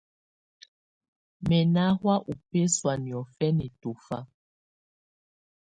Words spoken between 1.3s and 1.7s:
Mɛ